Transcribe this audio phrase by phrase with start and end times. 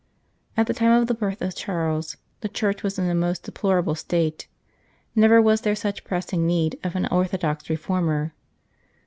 [0.57, 3.93] At the time of the birth of Charles, the Church was in a most deplorable
[3.93, 4.47] state;
[5.15, 8.33] never was there such pressing need of an orthodox reformer.